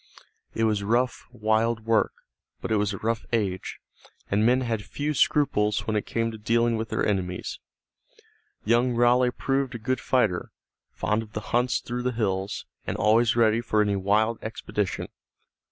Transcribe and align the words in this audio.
It 0.55 0.63
was 0.63 0.81
rough, 0.81 1.27
wild 1.31 1.85
work, 1.85 2.11
but 2.59 2.71
it 2.71 2.77
was 2.77 2.91
a 2.91 2.97
rough 2.97 3.23
age, 3.31 3.77
and 4.31 4.43
men 4.43 4.61
had 4.61 4.81
few 4.83 5.13
scruples 5.13 5.85
when 5.85 5.95
it 5.95 6.07
came 6.07 6.31
to 6.31 6.39
dealing 6.39 6.75
with 6.75 6.89
their 6.89 7.05
enemies. 7.05 7.59
Young 8.65 8.95
Raleigh 8.95 9.29
proved 9.29 9.75
a 9.75 9.77
good 9.77 9.99
fighter, 9.99 10.49
fond 10.91 11.21
of 11.21 11.33
the 11.33 11.39
hunts 11.53 11.81
through 11.81 12.01
the 12.01 12.13
hills, 12.13 12.65
and 12.87 12.97
always 12.97 13.35
ready 13.35 13.61
for 13.61 13.79
any 13.79 13.95
wild 13.95 14.39
expedition. 14.41 15.07